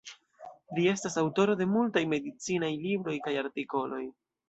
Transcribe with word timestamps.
Li 0.77 0.85
estas 0.93 1.17
aŭtoro 1.23 1.57
de 1.61 1.69
multaj 1.75 2.05
medicinaj 2.17 2.73
libroj 2.89 3.19
kaj 3.29 3.39
artikoloj. 3.47 4.05